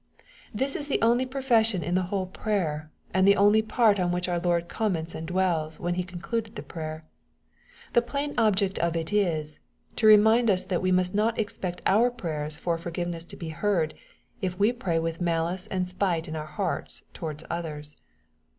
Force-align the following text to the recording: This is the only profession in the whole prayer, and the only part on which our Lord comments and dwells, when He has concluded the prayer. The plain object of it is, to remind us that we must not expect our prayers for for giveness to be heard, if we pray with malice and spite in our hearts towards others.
This 0.51 0.75
is 0.75 0.87
the 0.87 0.99
only 1.03 1.27
profession 1.27 1.83
in 1.83 1.93
the 1.93 2.01
whole 2.09 2.25
prayer, 2.25 2.89
and 3.13 3.27
the 3.27 3.35
only 3.35 3.61
part 3.61 3.99
on 3.99 4.11
which 4.11 4.27
our 4.27 4.39
Lord 4.39 4.67
comments 4.67 5.13
and 5.13 5.27
dwells, 5.27 5.79
when 5.79 5.93
He 5.93 6.01
has 6.01 6.09
concluded 6.09 6.55
the 6.55 6.63
prayer. 6.63 7.05
The 7.93 8.01
plain 8.01 8.33
object 8.35 8.79
of 8.79 8.95
it 8.97 9.13
is, 9.13 9.59
to 9.97 10.07
remind 10.07 10.49
us 10.49 10.63
that 10.65 10.81
we 10.81 10.91
must 10.91 11.13
not 11.13 11.37
expect 11.39 11.83
our 11.85 12.09
prayers 12.09 12.57
for 12.57 12.79
for 12.79 12.89
giveness 12.89 13.25
to 13.25 13.35
be 13.37 13.49
heard, 13.49 13.93
if 14.41 14.57
we 14.57 14.73
pray 14.73 14.97
with 14.97 15.21
malice 15.21 15.67
and 15.67 15.87
spite 15.87 16.27
in 16.27 16.35
our 16.35 16.47
hearts 16.47 17.03
towards 17.13 17.43
others. 17.51 17.95